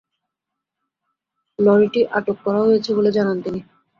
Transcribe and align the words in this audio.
লরিটি 1.59 2.01
আটক 2.17 2.37
করা 2.45 2.61
হয়েছে 2.61 2.89
বলে 2.97 3.09
জানান 3.17 3.37
তিনি। 3.41 3.59